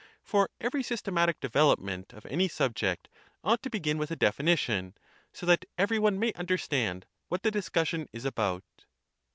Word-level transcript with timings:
For 0.23 0.49
every 0.59 0.81
systematic 0.81 1.39
development 1.39 2.11
of 2.11 2.25
any 2.25 2.47
subject 2.47 3.07
ought 3.43 3.61
to 3.61 3.69
begin 3.69 3.99
with 3.99 4.09
a 4.09 4.15
definition, 4.15 4.95
so 5.31 5.45
that 5.45 5.65
every 5.77 5.99
one 5.99 6.17
may 6.17 6.33
understand 6.33 7.05
what 7.27 7.43
the 7.43 7.51
discussion 7.51 8.09
is 8.11 8.25
about. 8.25 8.63